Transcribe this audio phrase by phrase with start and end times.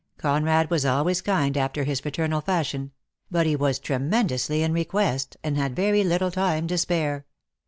[0.17, 2.91] Conrad was always kind after his fraternal fashion;
[3.29, 7.27] but he was tremendously in request, and had very little time to spare.